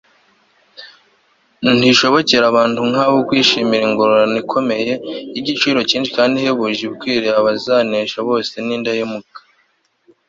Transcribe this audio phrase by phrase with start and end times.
[1.63, 4.91] ntibishobokera abantu nk'abo kwishimira ingororano ikomeye,
[5.33, 9.39] y'igiciro cyinshi kandi ihebuje ibikiwe abazanesha bose b'indahemuka